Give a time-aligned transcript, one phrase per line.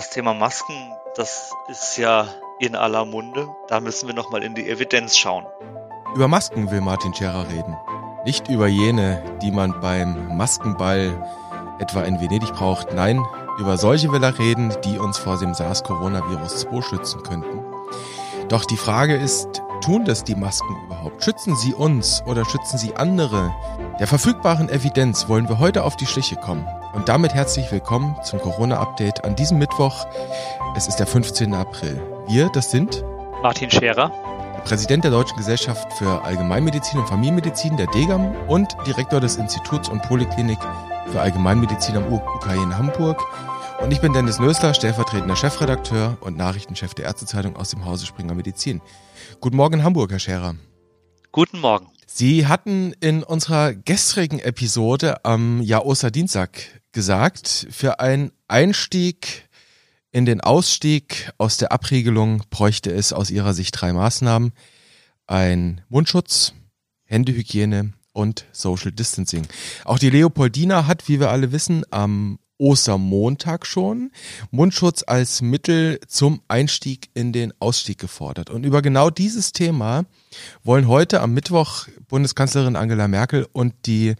[0.00, 2.26] Das Thema Masken, das ist ja
[2.58, 3.50] in aller Munde.
[3.68, 5.44] Da müssen wir nochmal in die Evidenz schauen.
[6.14, 7.76] Über Masken will Martin Scherer reden.
[8.24, 11.22] Nicht über jene, die man beim Maskenball
[11.80, 12.94] etwa in Venedig braucht.
[12.94, 13.22] Nein,
[13.58, 17.62] über solche will er reden, die uns vor dem SARS-Coronavirus 2 schützen könnten.
[18.48, 21.22] Doch die Frage ist, tun das die Masken überhaupt?
[21.22, 23.54] Schützen sie uns oder schützen sie andere?
[23.98, 26.66] Der verfügbaren Evidenz wollen wir heute auf die Schliche kommen.
[26.92, 30.06] Und damit herzlich willkommen zum Corona-Update an diesem Mittwoch.
[30.76, 31.54] Es ist der 15.
[31.54, 32.02] April.
[32.26, 33.04] Wir, das sind
[33.42, 34.10] Martin Scherer,
[34.56, 39.88] der Präsident der Deutschen Gesellschaft für Allgemeinmedizin und Familienmedizin, der DEGAM, und Direktor des Instituts
[39.88, 40.58] und Poliklinik
[41.12, 43.22] für Allgemeinmedizin am UKE in Hamburg.
[43.80, 48.34] Und ich bin Dennis Nösler, stellvertretender Chefredakteur und Nachrichtenchef der Ärztezeitung aus dem Hause Springer
[48.34, 48.82] Medizin.
[49.40, 50.56] Guten Morgen Hamburg, Herr Scherer.
[51.30, 51.86] Guten Morgen.
[52.08, 59.48] Sie hatten in unserer gestrigen Episode am ja, Osterdienstag gesagt, für einen Einstieg
[60.12, 64.52] in den Ausstieg aus der Abriegelung bräuchte es aus Ihrer Sicht drei Maßnahmen.
[65.26, 66.52] Ein Mundschutz,
[67.04, 69.46] Händehygiene und Social Distancing.
[69.84, 74.12] Auch die Leopoldina hat, wie wir alle wissen, am Ostermontag schon
[74.50, 78.50] Mundschutz als Mittel zum Einstieg in den Ausstieg gefordert.
[78.50, 80.04] Und über genau dieses Thema
[80.62, 84.14] wollen heute am Mittwoch Bundeskanzlerin Angela Merkel und die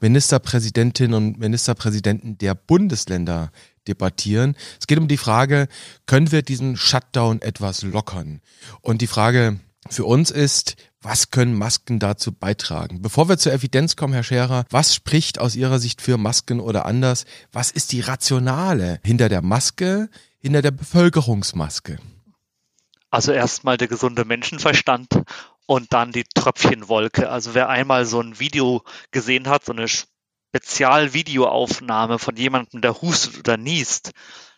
[0.00, 3.50] Ministerpräsidentinnen und Ministerpräsidenten der Bundesländer
[3.88, 4.56] debattieren.
[4.78, 5.68] Es geht um die Frage,
[6.04, 8.40] können wir diesen Shutdown etwas lockern?
[8.82, 10.76] Und die Frage für uns ist,
[11.06, 13.00] was können Masken dazu beitragen?
[13.00, 16.84] Bevor wir zur Evidenz kommen, Herr Scherer, was spricht aus Ihrer Sicht für Masken oder
[16.84, 17.26] anders?
[17.52, 22.00] Was ist die Rationale hinter der Maske, hinter der Bevölkerungsmaske?
[23.10, 25.22] Also erstmal der gesunde Menschenverstand
[25.66, 27.30] und dann die Tröpfchenwolke.
[27.30, 33.38] Also wer einmal so ein Video gesehen hat, so eine Spezialvideoaufnahme von jemandem, der hustet
[33.38, 34.10] oder niest,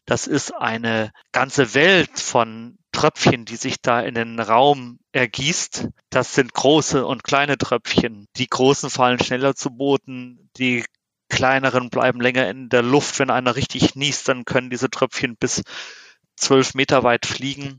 [0.07, 5.87] das ist eine ganze Welt von Tröpfchen, die sich da in den Raum ergießt.
[6.11, 8.27] Das sind große und kleine Tröpfchen.
[8.35, 10.85] Die großen fallen schneller zu Boden, die
[11.29, 13.21] kleineren bleiben länger in der Luft.
[13.21, 15.63] Wenn einer richtig niest, dann können diese Tröpfchen bis
[16.35, 17.79] zwölf Meter weit fliegen.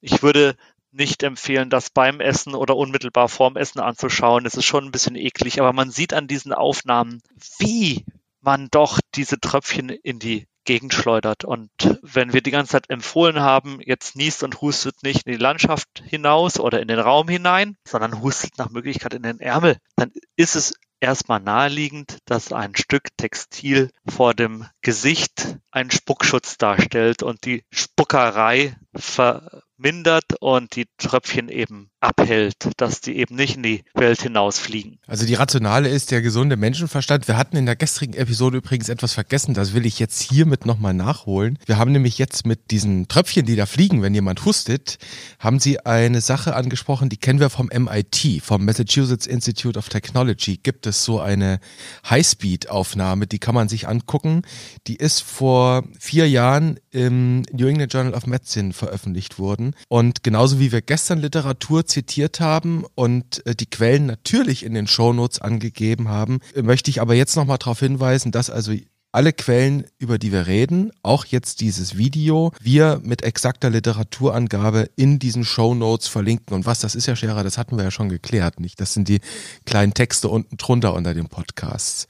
[0.00, 0.54] Ich würde
[0.92, 4.46] nicht empfehlen, das beim Essen oder unmittelbar vorm Essen anzuschauen.
[4.46, 7.20] Es ist schon ein bisschen eklig, aber man sieht an diesen Aufnahmen,
[7.58, 8.04] wie
[8.40, 11.06] man doch diese Tröpfchen in die Gegend.
[11.44, 11.70] Und
[12.02, 15.88] wenn wir die ganze Zeit empfohlen haben, jetzt niest und hustet nicht in die Landschaft
[16.04, 20.56] hinaus oder in den Raum hinein, sondern hustet nach Möglichkeit in den Ärmel, dann ist
[20.56, 27.64] es erstmal naheliegend, dass ein Stück Textil vor dem Gesicht einen Spuckschutz darstellt und die
[27.72, 34.22] Spuckerei ver mindert und die Tröpfchen eben abhält, dass die eben nicht in die Welt
[34.22, 34.98] hinausfliegen.
[35.06, 37.28] Also die Rationale ist der gesunde Menschenverstand.
[37.28, 40.94] Wir hatten in der gestrigen Episode übrigens etwas vergessen, das will ich jetzt hiermit nochmal
[40.94, 41.58] nachholen.
[41.66, 44.98] Wir haben nämlich jetzt mit diesen Tröpfchen, die da fliegen, wenn jemand hustet,
[45.38, 50.58] haben sie eine Sache angesprochen, die kennen wir vom MIT, vom Massachusetts Institute of Technology.
[50.58, 51.60] Gibt es so eine
[52.08, 54.42] Highspeed-Aufnahme, die kann man sich angucken.
[54.86, 60.58] Die ist vor vier Jahren im New England Journal of Medicine veröffentlicht worden und genauso
[60.58, 66.08] wie wir gestern Literatur zitiert haben und äh, die Quellen natürlich in den Shownotes angegeben
[66.08, 68.72] haben, möchte ich aber jetzt nochmal darauf hinweisen, dass also
[69.12, 75.18] alle Quellen, über die wir reden, auch jetzt dieses Video, wir mit exakter Literaturangabe in
[75.18, 76.54] diesen Show Notes verlinken.
[76.54, 78.80] Und was das ist, ja, Scherer, das hatten wir ja schon geklärt, nicht?
[78.80, 79.20] Das sind die
[79.66, 82.06] kleinen Texte unten drunter unter den Podcasts.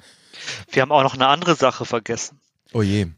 [0.70, 2.38] Wir haben auch noch eine andere Sache vergessen.
[2.72, 3.08] Oh je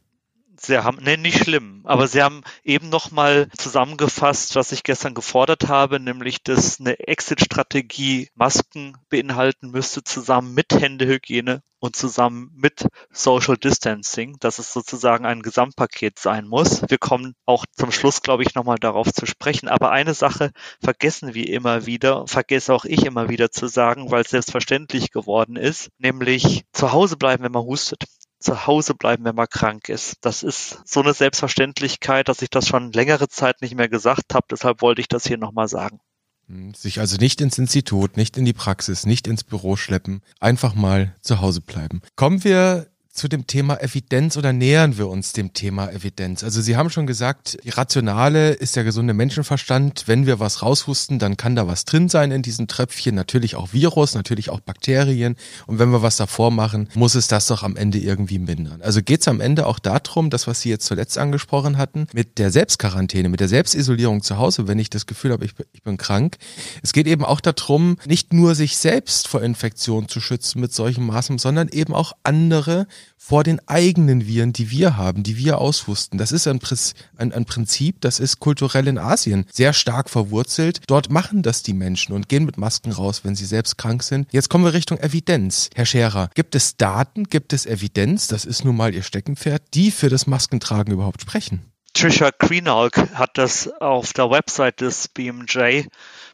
[0.67, 5.69] sie haben, ne, nicht schlimm, aber sie haben eben nochmal zusammengefasst, was ich gestern gefordert
[5.69, 13.57] habe, nämlich, dass eine Exit-Strategie Masken beinhalten müsste, zusammen mit Händehygiene und zusammen mit Social
[13.57, 16.83] Distancing, dass es sozusagen ein Gesamtpaket sein muss.
[16.89, 19.69] Wir kommen auch zum Schluss, glaube ich, nochmal darauf zu sprechen.
[19.69, 24.23] Aber eine Sache vergessen wir immer wieder, vergesse auch ich immer wieder zu sagen, weil
[24.23, 28.05] es selbstverständlich geworden ist, nämlich zu Hause bleiben, wenn man hustet
[28.43, 30.17] zu Hause bleiben, wenn man krank ist.
[30.21, 34.47] Das ist so eine Selbstverständlichkeit, dass ich das schon längere Zeit nicht mehr gesagt habe.
[34.51, 36.01] Deshalb wollte ich das hier nochmal sagen.
[36.49, 40.75] Hm, sich also nicht ins Institut, nicht in die Praxis, nicht ins Büro schleppen, einfach
[40.75, 42.03] mal zu Hause bleiben.
[42.17, 46.43] Kommen wir zu dem Thema Evidenz oder nähern wir uns dem Thema Evidenz?
[46.43, 50.05] Also Sie haben schon gesagt, die Rationale ist der gesunde Menschenverstand.
[50.07, 53.15] Wenn wir was raushusten, dann kann da was drin sein in diesen Tröpfchen.
[53.15, 55.37] Natürlich auch Virus, natürlich auch Bakterien.
[55.67, 58.81] Und wenn wir was davor machen, muss es das doch am Ende irgendwie mindern.
[58.81, 62.39] Also geht es am Ende auch darum, das, was Sie jetzt zuletzt angesprochen hatten, mit
[62.39, 65.99] der Selbstquarantäne, mit der Selbstisolierung zu Hause, wenn ich das Gefühl habe, ich, ich bin
[65.99, 66.39] krank.
[66.83, 71.05] Es geht eben auch darum, nicht nur sich selbst vor Infektionen zu schützen mit solchen
[71.05, 76.19] Maßnahmen, sondern eben auch andere, vor den eigenen Viren, die wir haben, die wir auswussten.
[76.19, 76.61] Das ist ein,
[77.17, 80.81] ein, ein Prinzip, das ist kulturell in Asien sehr stark verwurzelt.
[80.87, 84.29] Dort machen das die Menschen und gehen mit Masken raus, wenn sie selbst krank sind.
[84.33, 85.71] Jetzt kommen wir Richtung Evidenz.
[85.75, 89.91] Herr Scherer, gibt es Daten, gibt es Evidenz, das ist nun mal Ihr Steckenpferd, die
[89.91, 91.72] für das Maskentragen überhaupt sprechen?
[92.03, 95.85] Trisha Greenhalgh hat das auf der Website des BMJ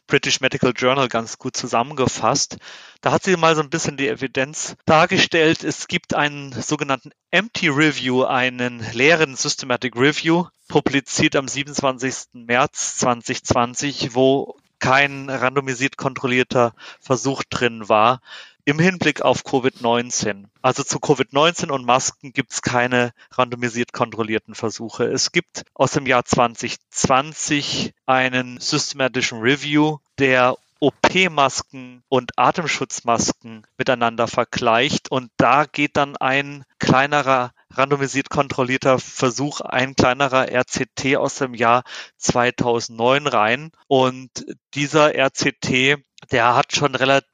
[0.07, 2.57] British Medical Journal ganz gut zusammengefasst.
[3.01, 5.63] Da hat sie mal so ein bisschen die Evidenz dargestellt.
[5.63, 12.29] Es gibt einen sogenannten Empty Review, einen leeren Systematic Review, publiziert am 27.
[12.33, 18.21] März 2020, wo kein randomisiert kontrollierter Versuch drin war
[18.65, 20.45] im Hinblick auf Covid-19.
[20.61, 25.05] Also zu Covid-19 und Masken gibt es keine randomisiert kontrollierten Versuche.
[25.05, 35.11] Es gibt aus dem Jahr 2020 einen systematischen Review, der OP-Masken und Atemschutzmasken miteinander vergleicht
[35.11, 41.83] und da geht dann ein kleinerer randomisiert kontrollierter Versuch, ein kleinerer RCT aus dem Jahr
[42.17, 44.29] 2009 rein und
[44.73, 45.97] dieser RCT
[46.31, 47.28] der hat schon relativ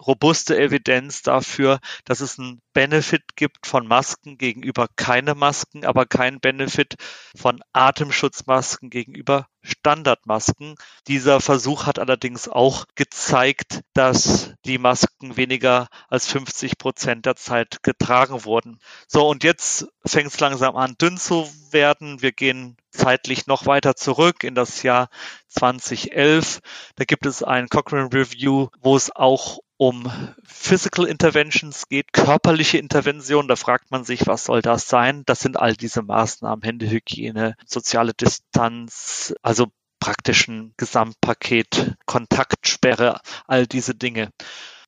[0.00, 6.40] robuste Evidenz dafür, dass es einen Benefit gibt von Masken gegenüber keine Masken, aber kein
[6.40, 6.94] Benefit
[7.36, 10.76] von Atemschutzmasken gegenüber Standardmasken.
[11.06, 17.82] Dieser Versuch hat allerdings auch gezeigt, dass die Masken weniger als 50 Prozent der Zeit
[17.82, 18.78] getragen wurden.
[19.06, 22.22] So, und jetzt fängt es langsam an, dünn zu werden.
[22.22, 25.08] Wir gehen zeitlich noch weiter zurück in das Jahr
[25.48, 26.60] 2011.
[26.96, 29.27] Da gibt es ein Cochrane Review, wo es auch
[29.76, 30.10] um
[30.44, 33.48] Physical Interventions geht, körperliche Intervention.
[33.48, 35.22] Da fragt man sich, was soll das sein?
[35.26, 39.68] Das sind all diese Maßnahmen, Händehygiene, soziale Distanz, also
[40.00, 44.30] praktischen Gesamtpaket, Kontaktsperre, all diese Dinge.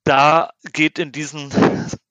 [0.05, 1.51] Da geht in diesen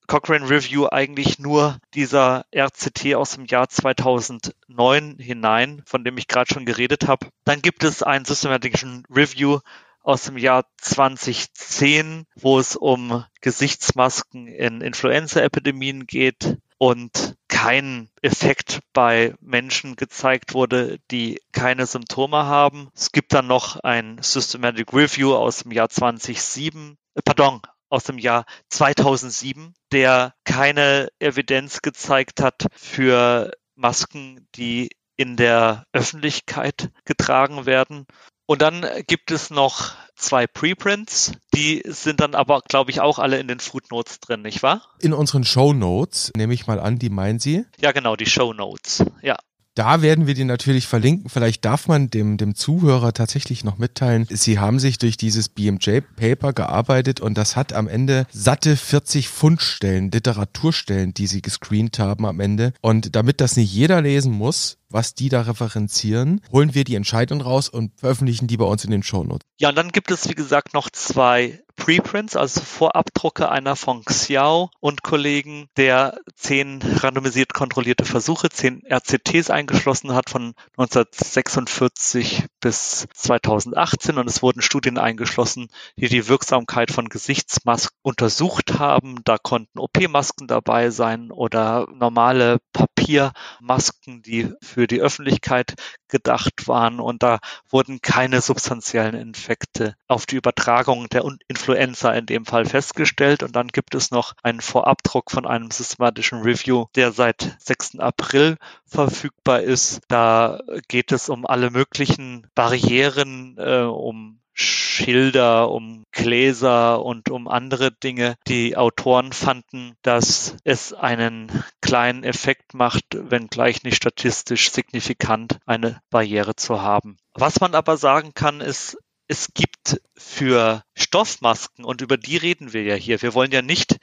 [0.08, 6.52] Cochrane Review eigentlich nur dieser RCT aus dem Jahr 2009 hinein, von dem ich gerade
[6.52, 7.28] schon geredet habe.
[7.46, 9.60] Dann gibt es einen systematischen Review
[10.02, 19.36] aus dem Jahr 2010, wo es um Gesichtsmasken in Influenza-Epidemien geht und kein Effekt bei
[19.42, 22.90] Menschen gezeigt wurde, die keine Symptome haben.
[22.96, 28.18] Es gibt dann noch ein Systematic Review aus dem Jahr 2007, äh, pardon, aus dem
[28.18, 38.06] Jahr 2007, der keine Evidenz gezeigt hat für Masken, die in der Öffentlichkeit getragen werden.
[38.50, 43.38] Und dann gibt es noch zwei Preprints, die sind dann aber, glaube ich, auch alle
[43.38, 44.82] in den Footnotes drin, nicht wahr?
[44.98, 47.66] In unseren Show Notes, nehme ich mal an, die meinen Sie?
[47.80, 49.38] Ja, genau, die Show Notes, ja.
[49.80, 51.30] Da werden wir die natürlich verlinken.
[51.30, 54.28] Vielleicht darf man dem, dem Zuhörer tatsächlich noch mitteilen.
[54.30, 60.12] Sie haben sich durch dieses BMJ-Paper gearbeitet und das hat am Ende satte 40 Fundstellen,
[60.12, 62.74] Literaturstellen, die sie gescreent haben am Ende.
[62.82, 67.40] Und damit das nicht jeder lesen muss, was die da referenzieren, holen wir die Entscheidung
[67.40, 69.48] raus und veröffentlichen die bei uns in den Shownotes.
[69.60, 74.70] Ja, und dann gibt es, wie gesagt, noch zwei Preprints, also Vorabdrucke einer von Xiao
[74.80, 84.18] und Kollegen, der zehn randomisiert kontrollierte Versuche, zehn RCTs eingeschlossen hat von 1946 bis 2018
[84.18, 89.22] und es wurden Studien eingeschlossen, die die Wirksamkeit von Gesichtsmasken untersucht haben.
[89.24, 95.76] Da konnten OP-Masken dabei sein oder normale Papiermasken, die für die Öffentlichkeit
[96.10, 102.46] gedacht waren und da wurden keine substanziellen Infekte auf die Übertragung der Influenza in dem
[102.46, 103.44] Fall festgestellt.
[103.44, 108.00] Und dann gibt es noch einen Vorabdruck von einem systematischen Review, der seit 6.
[108.00, 110.02] April verfügbar ist.
[110.08, 117.92] Da geht es um alle möglichen Barrieren, äh, um Schilder, um Gläser und um andere
[117.92, 118.36] Dinge.
[118.48, 126.56] Die Autoren fanden, dass es einen kleinen Effekt macht, wenngleich nicht statistisch signifikant eine Barriere
[126.58, 127.16] zu haben.
[127.34, 128.98] Was man aber sagen kann, ist,
[129.30, 133.98] es gibt für Stoffmasken, und über die reden wir ja hier, wir wollen ja nicht,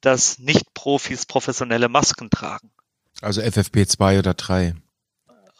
[0.00, 2.70] dass Nicht-Profis professionelle Masken tragen.
[3.20, 4.74] Also FFP2 oder 3.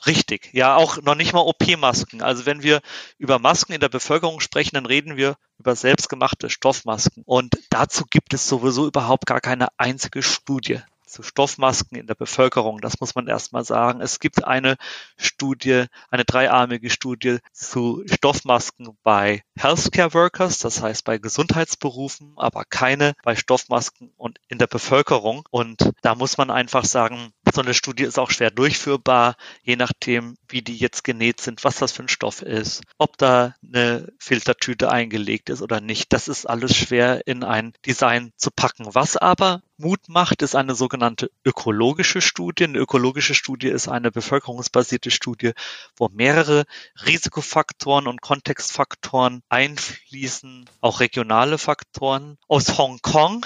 [0.07, 2.23] Richtig, ja, auch noch nicht mal OP-Masken.
[2.23, 2.81] Also wenn wir
[3.19, 7.25] über Masken in der Bevölkerung sprechen, dann reden wir über selbstgemachte Stoffmasken.
[7.27, 12.81] Und dazu gibt es sowieso überhaupt gar keine einzige Studie zu Stoffmasken in der Bevölkerung.
[12.81, 14.01] Das muss man erstmal sagen.
[14.01, 14.77] Es gibt eine
[15.17, 23.15] Studie, eine dreiarmige Studie zu Stoffmasken bei Healthcare Workers, das heißt bei Gesundheitsberufen, aber keine
[23.23, 25.45] bei Stoffmasken und in der Bevölkerung.
[25.51, 30.37] Und da muss man einfach sagen, so eine Studie ist auch schwer durchführbar, je nachdem,
[30.49, 34.91] wie die jetzt genäht sind, was das für ein Stoff ist, ob da eine Filtertüte
[34.91, 36.13] eingelegt ist oder nicht.
[36.13, 38.95] Das ist alles schwer in ein Design zu packen.
[38.95, 42.65] Was aber Mut macht, ist eine sogenannte ökologische Studie.
[42.65, 45.53] Eine ökologische Studie ist eine bevölkerungsbasierte Studie,
[45.97, 46.65] wo mehrere
[47.07, 52.39] Risikofaktoren und Kontextfaktoren einfließen, auch regionale Faktoren.
[52.49, 53.45] Aus Hongkong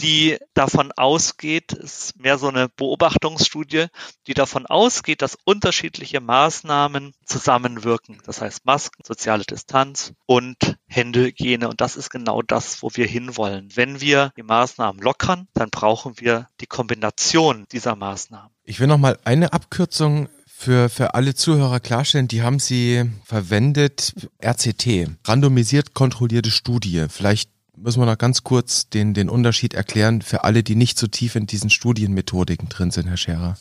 [0.00, 3.86] die davon ausgeht, ist mehr so eine Beobachtungsstudie,
[4.26, 8.20] die davon ausgeht, dass unterschiedliche Maßnahmen zusammenwirken.
[8.24, 11.68] Das heißt Masken, soziale Distanz und Händehygiene.
[11.68, 13.68] Und das ist genau das, wo wir hinwollen.
[13.74, 18.50] Wenn wir die Maßnahmen lockern, dann brauchen wir die Kombination dieser Maßnahmen.
[18.64, 24.14] Ich will noch mal eine Abkürzung für, für alle Zuhörer klarstellen, die haben Sie verwendet,
[24.44, 27.06] RCT, randomisiert kontrollierte Studie.
[27.08, 31.06] Vielleicht müssen wir noch ganz kurz den, den Unterschied erklären für alle, die nicht so
[31.06, 33.56] tief in diesen Studienmethodiken drin sind, Herr Scherer.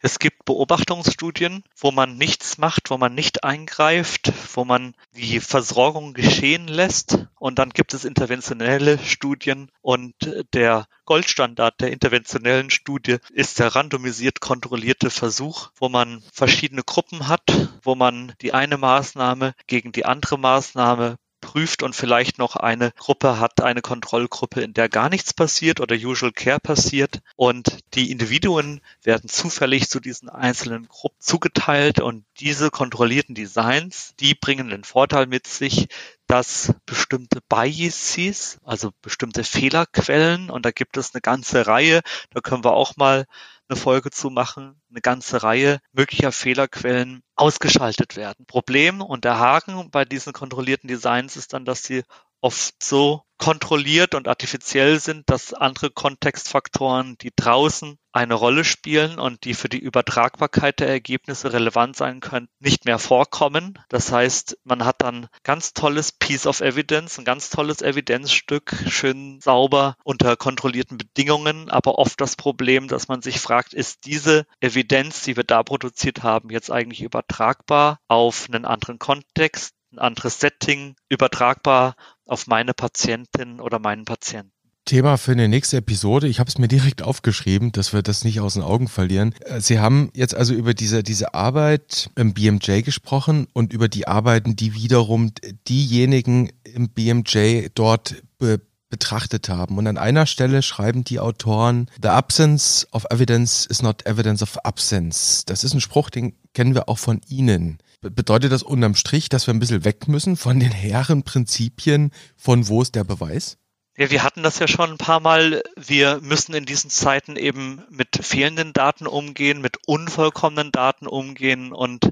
[0.00, 6.14] Es gibt Beobachtungsstudien, wo man nichts macht, wo man nicht eingreift, wo man die Versorgung
[6.14, 7.26] geschehen lässt.
[7.38, 9.70] Und dann gibt es interventionelle Studien.
[9.82, 10.14] Und
[10.52, 17.42] der Goldstandard der interventionellen Studie ist der randomisiert kontrollierte Versuch, wo man verschiedene Gruppen hat,
[17.82, 23.38] wo man die eine Maßnahme gegen die andere Maßnahme prüft und vielleicht noch eine Gruppe
[23.38, 27.20] hat, eine Kontrollgruppe, in der gar nichts passiert oder Usual Care passiert.
[27.36, 34.34] Und die Individuen werden zufällig zu diesen einzelnen Gruppen zugeteilt und diese kontrollierten Designs, die
[34.34, 35.88] bringen den Vorteil mit sich,
[36.26, 42.64] dass bestimmte Biases, also bestimmte Fehlerquellen, und da gibt es eine ganze Reihe, da können
[42.64, 43.26] wir auch mal
[43.68, 48.46] eine Folge zu machen, eine ganze Reihe möglicher Fehlerquellen ausgeschaltet werden.
[48.46, 52.02] Problem und der Haken bei diesen kontrollierten Designs ist dann, dass sie
[52.44, 59.44] oft so kontrolliert und artifiziell sind, dass andere Kontextfaktoren, die draußen eine Rolle spielen und
[59.44, 63.78] die für die Übertragbarkeit der Ergebnisse relevant sein können, nicht mehr vorkommen.
[63.88, 69.40] Das heißt, man hat dann ganz tolles Piece of Evidence, ein ganz tolles Evidenzstück, schön
[69.40, 75.22] sauber unter kontrollierten Bedingungen, aber oft das Problem, dass man sich fragt, ist diese Evidenz,
[75.22, 79.73] die wir da produziert haben, jetzt eigentlich übertragbar auf einen anderen Kontext?
[79.94, 81.96] Ein anderes Setting übertragbar
[82.26, 84.52] auf meine Patientin oder meinen Patienten.
[84.84, 86.28] Thema für eine nächste Episode.
[86.28, 89.34] Ich habe es mir direkt aufgeschrieben, dass wir das nicht aus den Augen verlieren.
[89.40, 94.06] Äh, Sie haben jetzt also über diese, diese Arbeit im BMJ gesprochen und über die
[94.06, 95.32] Arbeiten, die wiederum
[95.68, 98.60] diejenigen im BMJ dort be
[98.90, 99.76] betrachtet haben.
[99.76, 104.64] Und an einer Stelle schreiben die Autoren, The absence of evidence is not evidence of
[104.64, 105.44] absence.
[105.46, 107.78] Das ist ein Spruch, den kennen wir auch von Ihnen.
[108.10, 112.68] Bedeutet das unterm Strich, dass wir ein bisschen weg müssen von den hehren Prinzipien von
[112.68, 113.56] wo ist der Beweis?
[113.96, 115.62] Ja, wir hatten das ja schon ein paar Mal.
[115.76, 122.10] Wir müssen in diesen Zeiten eben mit fehlenden Daten umgehen, mit unvollkommenen Daten umgehen und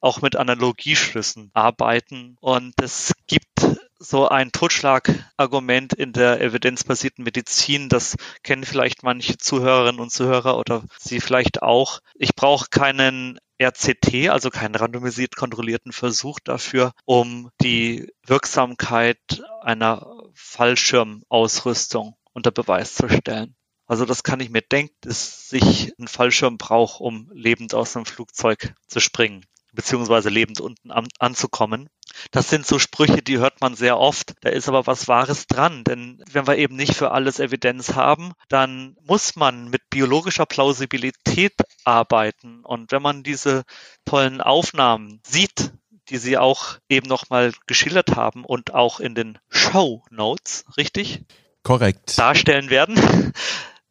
[0.00, 2.36] auch mit Analogieschlüssen arbeiten.
[2.40, 3.69] Und es gibt
[4.00, 7.90] so ein Totschlagargument in der evidenzbasierten Medizin.
[7.90, 12.00] Das kennen vielleicht manche Zuhörerinnen und Zuhörer oder Sie vielleicht auch.
[12.14, 19.18] Ich brauche keinen RCT, also keinen randomisiert kontrollierten Versuch dafür, um die Wirksamkeit
[19.60, 23.54] einer Fallschirmausrüstung unter Beweis zu stellen.
[23.86, 28.06] Also das kann ich mir denken, dass ich einen Fallschirm brauche, um lebend aus einem
[28.06, 31.88] Flugzeug zu springen beziehungsweise lebend unten an, anzukommen.
[32.32, 34.34] Das sind so Sprüche, die hört man sehr oft.
[34.40, 38.32] Da ist aber was Wahres dran, denn wenn wir eben nicht für alles Evidenz haben,
[38.48, 42.64] dann muss man mit biologischer Plausibilität arbeiten.
[42.64, 43.64] Und wenn man diese
[44.04, 45.72] tollen Aufnahmen sieht,
[46.08, 51.24] die Sie auch eben nochmal geschildert haben und auch in den Show Notes, richtig?
[51.62, 52.18] Korrekt.
[52.18, 53.32] Darstellen werden,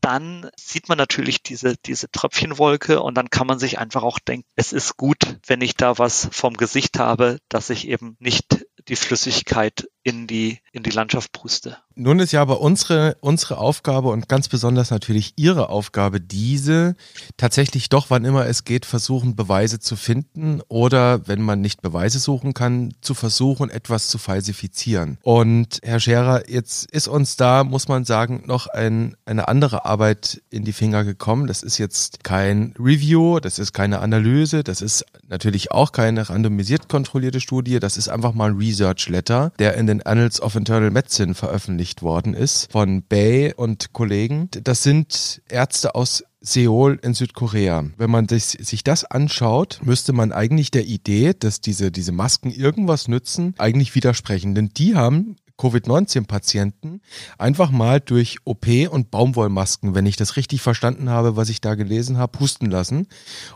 [0.01, 4.47] dann sieht man natürlich diese, diese Tröpfchenwolke und dann kann man sich einfach auch denken,
[4.55, 8.95] es ist gut, wenn ich da was vom Gesicht habe, dass ich eben nicht die
[8.95, 11.77] Flüssigkeit in die, in die Landschaft puste.
[11.95, 16.95] Nun ist ja aber unsere, unsere Aufgabe und ganz besonders natürlich Ihre Aufgabe diese,
[17.35, 22.19] tatsächlich doch, wann immer es geht, versuchen, Beweise zu finden oder, wenn man nicht Beweise
[22.19, 25.17] suchen kann, zu versuchen, etwas zu falsifizieren.
[25.23, 30.41] Und Herr Scherer, jetzt ist uns da, muss man sagen, noch ein, eine andere Arbeit
[30.49, 31.47] in die Finger gekommen.
[31.47, 36.87] Das ist jetzt kein Review, das ist keine Analyse, das ist natürlich auch keine randomisiert
[36.87, 40.91] kontrollierte Studie, das ist einfach mal ein Research Letter, der in den Annals of Internal
[40.91, 44.49] Medicine veröffentlicht worden ist von Bay und Kollegen.
[44.63, 47.85] Das sind Ärzte aus Seoul in Südkorea.
[47.97, 52.51] Wenn man das, sich das anschaut, müsste man eigentlich der Idee, dass diese, diese Masken
[52.51, 54.53] irgendwas nützen, eigentlich widersprechen.
[54.53, 57.01] Denn die haben Covid-19-Patienten
[57.37, 61.75] einfach mal durch OP und Baumwollmasken, wenn ich das richtig verstanden habe, was ich da
[61.75, 63.07] gelesen habe, husten lassen.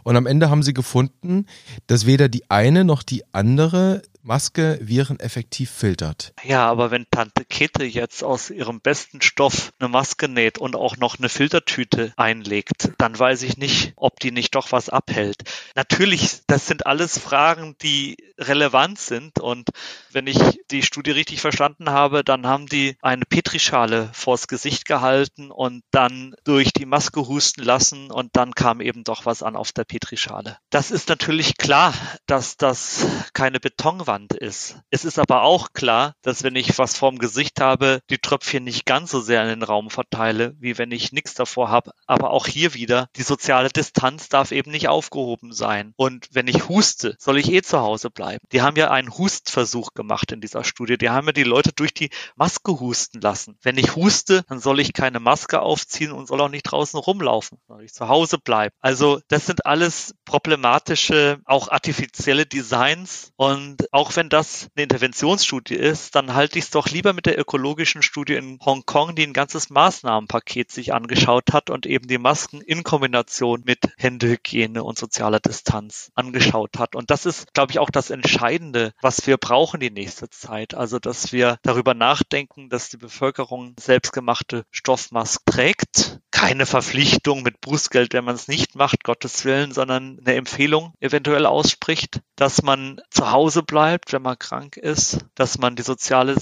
[0.03, 1.47] Und am Ende haben sie gefunden,
[1.87, 6.33] dass weder die eine noch die andere Maske Viren effektiv filtert.
[6.43, 10.95] Ja, aber wenn Tante Kette jetzt aus ihrem besten Stoff eine Maske näht und auch
[10.95, 15.43] noch eine Filtertüte einlegt, dann weiß ich nicht, ob die nicht doch was abhält.
[15.75, 19.69] Natürlich, das sind alles Fragen, die relevant sind und
[20.11, 20.39] wenn ich
[20.71, 26.33] die Studie richtig verstanden habe, dann haben die eine Petrischale vors Gesicht gehalten und dann
[26.45, 30.57] durch die Maske husten lassen und dann kam eben doch was an auf der Petrischale.
[30.69, 31.93] Das ist natürlich klar,
[32.25, 34.77] dass das keine Betonwand ist.
[34.89, 38.85] Es ist aber auch klar, dass wenn ich was vorm Gesicht habe, die Tröpfchen nicht
[38.85, 41.91] ganz so sehr in den Raum verteile, wie wenn ich nichts davor habe.
[42.05, 45.93] Aber auch hier wieder, die soziale Distanz darf eben nicht aufgehoben sein.
[45.95, 48.45] Und wenn ich huste, soll ich eh zu Hause bleiben.
[48.51, 50.97] Die haben ja einen Hustversuch gemacht in dieser Studie.
[50.97, 53.57] Die haben ja die Leute durch die Maske husten lassen.
[53.61, 57.59] Wenn ich huste, dann soll ich keine Maske aufziehen und soll auch nicht draußen rumlaufen,
[57.67, 58.75] soll ich zu Hause bleiben.
[58.79, 63.31] Also das sind alles problematische, auch artifizielle Designs.
[63.35, 67.39] Und auch wenn das eine Interventionsstudie ist, dann halte ich es doch lieber mit der
[67.39, 72.61] ökologischen Studie in Hongkong, die ein ganzes Maßnahmenpaket sich angeschaut hat und eben die Masken
[72.61, 76.95] in Kombination mit Händehygiene und sozialer Distanz angeschaut hat.
[76.95, 80.73] Und das ist, glaube ich, auch das Entscheidende, was wir brauchen die nächste Zeit.
[80.73, 86.19] Also, dass wir darüber nachdenken, dass die Bevölkerung selbstgemachte Stoffmasken trägt.
[86.43, 91.45] Keine Verpflichtung mit Bußgeld, wenn man es nicht macht, Gottes Willen, sondern eine Empfehlung eventuell
[91.45, 96.35] ausspricht, dass man zu Hause bleibt, wenn man krank ist, dass man die soziale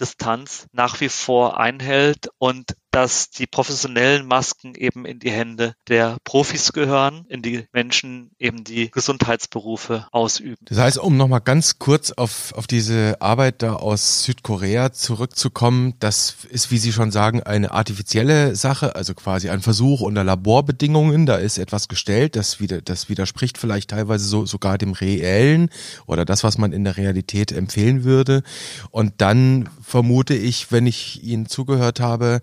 [0.00, 6.16] Distanz nach wie vor einhält und dass die professionellen Masken eben in die Hände der
[6.24, 10.64] Profis gehören, in die Menschen eben die Gesundheitsberufe ausüben.
[10.64, 16.36] Das heißt, um nochmal ganz kurz auf, auf diese Arbeit da aus Südkorea zurückzukommen, das
[16.48, 21.36] ist, wie Sie schon sagen, eine artifizielle Sache, also quasi ein Versuch unter Laborbedingungen, da
[21.36, 25.68] ist etwas gestellt, das, wieder, das widerspricht vielleicht teilweise so, sogar dem Reellen
[26.06, 28.42] oder das, was man in der Realität empfehlen würde.
[28.90, 32.40] Und dann vermute ich, wenn ich Ihnen zugehört habe,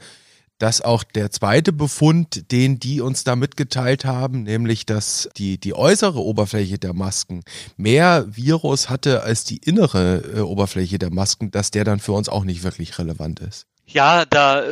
[0.57, 5.73] dass auch der zweite Befund, den die uns da mitgeteilt haben, nämlich dass die, die
[5.73, 7.43] äußere Oberfläche der Masken
[7.75, 12.29] mehr Virus hatte als die innere äh, Oberfläche der Masken, dass der dann für uns
[12.29, 13.67] auch nicht wirklich relevant ist.
[13.87, 14.63] Ja, da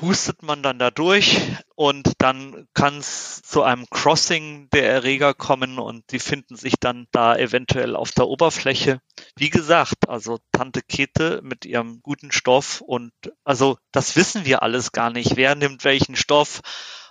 [0.00, 1.40] hustet man dann da durch
[1.74, 7.06] und dann kann es zu einem Crossing der Erreger kommen und die finden sich dann
[7.12, 9.00] da eventuell auf der Oberfläche.
[9.36, 13.12] Wie gesagt, also Tante Kete mit ihrem guten Stoff und
[13.44, 15.36] also das wissen wir alles gar nicht.
[15.36, 16.62] Wer nimmt welchen Stoff?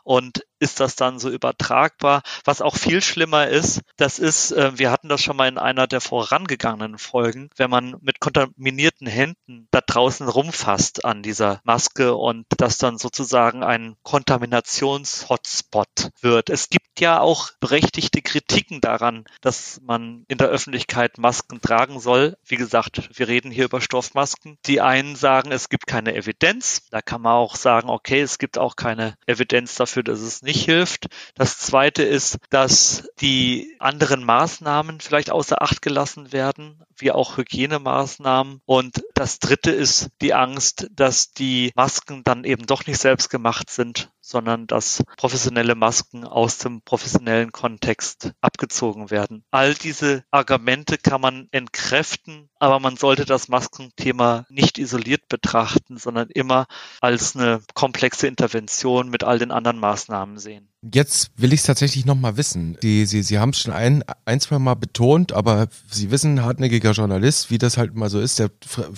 [0.04, 2.22] und ist das dann so übertragbar?
[2.44, 5.88] Was auch viel schlimmer ist, das ist, äh, wir hatten das schon mal in einer
[5.88, 12.46] der vorangegangenen Folgen, wenn man mit kontaminierten Händen da draußen rumfasst an dieser Maske und
[12.58, 16.50] das dann sozusagen ein Kontaminations-Hotspot wird.
[16.50, 22.38] Es gibt ja auch berechtigte Kritiken daran, dass man in der Öffentlichkeit Masken tragen soll.
[22.46, 24.58] Wie gesagt, wir reden hier über Stoffmasken.
[24.66, 26.88] Die einen sagen, es gibt keine Evidenz.
[26.92, 30.42] Da kann man auch sagen, okay, es gibt auch keine Evidenz dafür, dafür, dass es
[30.42, 31.08] nicht hilft.
[31.36, 38.62] Das zweite ist, dass die anderen Maßnahmen vielleicht außer Acht gelassen werden, wie auch Hygienemaßnahmen.
[38.66, 43.70] Und das dritte ist die Angst, dass die Masken dann eben doch nicht selbst gemacht
[43.70, 49.44] sind, sondern dass professionelle Masken aus dem professionellen Kontext abgezogen werden.
[49.52, 56.30] All diese Argumente kann man entkräften, aber man sollte das Maskenthema nicht isoliert betrachten, sondern
[56.30, 56.68] immer
[57.02, 60.71] als eine komplexe Intervention mit all den anderen Maßnahmen sehen.
[60.84, 62.76] Jetzt will ich es tatsächlich nochmal wissen.
[62.82, 66.94] Sie, Sie, Sie haben es schon ein, ein, zwei Mal betont, aber Sie wissen, hartnäckiger
[66.94, 68.50] Journalist, wie das halt mal so ist, der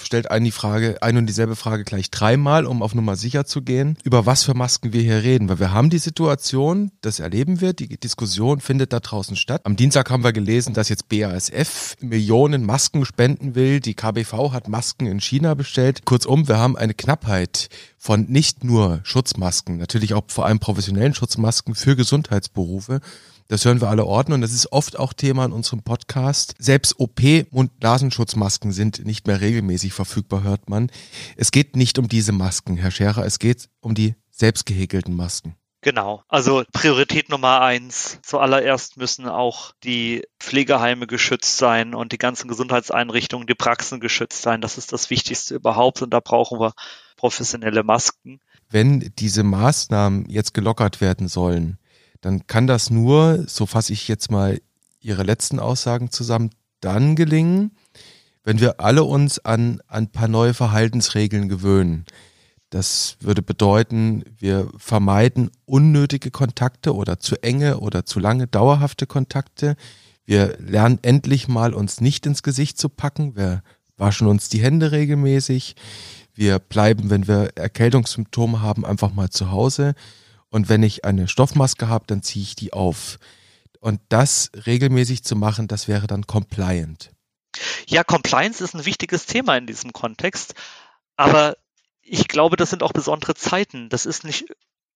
[0.02, 3.62] stellt einen die Frage, ein und dieselbe Frage gleich dreimal, um auf Nummer sicher zu
[3.62, 5.50] gehen, über was für Masken wir hier reden.
[5.50, 9.60] Weil wir haben die Situation, das erleben wir, die Diskussion findet da draußen statt.
[9.65, 13.82] Am Dienstag haben wir gelesen, dass jetzt BASF Millionen Masken spenden will.
[13.82, 16.06] Die KBV hat Masken in China bestellt.
[16.06, 17.67] Kurzum, wir haben eine Knappheit
[18.04, 23.00] von nicht nur Schutzmasken, natürlich auch vor allem professionellen Schutzmasken für Gesundheitsberufe.
[23.48, 26.54] Das hören wir alle Orten und das ist oft auch Thema in unserem Podcast.
[26.60, 30.92] Selbst OP- und Nasenschutzmasken sind nicht mehr regelmäßig verfügbar, hört man.
[31.38, 35.56] Es geht nicht um diese Masken, Herr Scherer, es geht um die selbst gehäkelten Masken.
[35.84, 36.24] Genau.
[36.30, 38.19] Also Priorität Nummer eins.
[38.24, 44.62] Zuallererst müssen auch die Pflegeheime geschützt sein und die ganzen Gesundheitseinrichtungen, die Praxen geschützt sein.
[44.62, 46.74] Das ist das Wichtigste überhaupt und da brauchen wir
[47.17, 48.39] professionelle Masken.
[48.69, 51.78] Wenn diese Maßnahmen jetzt gelockert werden sollen,
[52.22, 54.62] dann kann das nur, so fasse ich jetzt mal
[55.02, 57.76] Ihre letzten Aussagen zusammen, dann gelingen,
[58.46, 62.06] wenn wir alle uns an, an ein paar neue Verhaltensregeln gewöhnen.
[62.73, 69.75] Das würde bedeuten, wir vermeiden unnötige Kontakte oder zu enge oder zu lange dauerhafte Kontakte.
[70.25, 73.36] Wir lernen endlich mal, uns nicht ins Gesicht zu packen.
[73.36, 73.62] Wir
[73.95, 75.75] waschen uns die Hände regelmäßig.
[76.33, 79.93] Wir bleiben, wenn wir Erkältungssymptome haben, einfach mal zu Hause.
[80.49, 83.19] Und wenn ich eine Stoffmaske habe, dann ziehe ich die auf.
[83.81, 87.12] Und das regelmäßig zu machen, das wäre dann compliant.
[87.86, 90.55] Ja, Compliance ist ein wichtiges Thema in diesem Kontext.
[91.17, 91.55] Aber
[92.04, 93.89] ich glaube, das sind auch besondere Zeiten.
[93.89, 94.46] Das ist nicht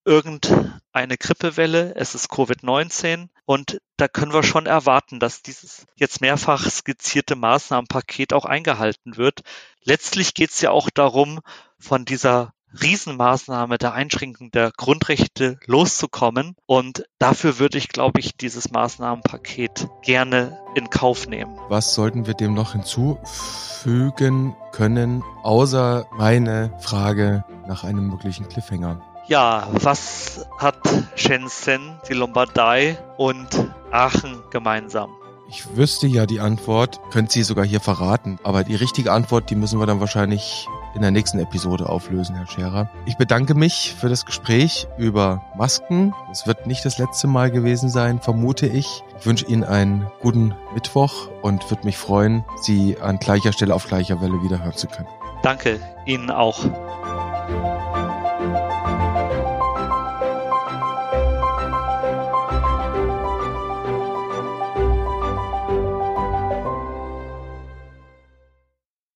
[0.06, 6.70] irgendeine Grippewelle, es ist Covid-19 und da können wir schon erwarten, dass dieses jetzt mehrfach
[6.70, 9.42] skizzierte Maßnahmenpaket auch eingehalten wird.
[9.84, 11.42] Letztlich geht es ja auch darum,
[11.78, 16.56] von dieser Riesenmaßnahme der Einschränkung der Grundrechte loszukommen.
[16.66, 21.58] Und dafür würde ich, glaube ich, dieses Maßnahmenpaket gerne in Kauf nehmen.
[21.70, 29.02] Was sollten wir dem noch hinzufügen können, außer meine Frage nach einem möglichen Cliffhanger?
[29.28, 30.78] Ja, was hat
[31.16, 33.48] Shenzhen, die Lombardei und
[33.92, 35.10] Aachen gemeinsam?
[35.50, 39.56] Ich wüsste ja die Antwort, könnt sie sogar hier verraten, aber die richtige Antwort, die
[39.56, 42.90] müssen wir dann wahrscheinlich in der nächsten Episode auflösen, Herr Scherer.
[43.06, 46.14] Ich bedanke mich für das Gespräch über Masken.
[46.32, 49.04] Es wird nicht das letzte Mal gewesen sein, vermute ich.
[49.20, 53.88] Ich wünsche Ihnen einen guten Mittwoch und würde mich freuen, Sie an gleicher Stelle auf
[53.88, 55.08] gleicher Welle wieder hören zu können.
[55.44, 56.66] Danke Ihnen auch.